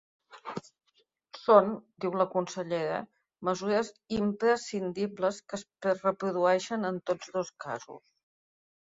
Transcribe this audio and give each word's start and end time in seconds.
Són, 1.39 1.69
diu 2.05 2.15
la 2.21 2.27
consellera, 2.37 2.97
mesures 3.51 3.93
‘imprescindibles’ 4.19 5.45
que 5.55 5.63
es 5.95 6.05
reprodueixen 6.11 6.93
en 6.95 7.03
tots 7.13 7.35
dos 7.41 7.57
casos. 7.71 8.07